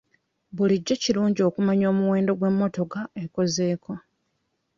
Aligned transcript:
Bulijjo 0.55 0.95
kirungi 1.03 1.41
okumanya 1.49 1.85
omuwendo 1.93 2.31
gw'emmotoka 2.39 2.99
ekozeeko. 3.23 3.93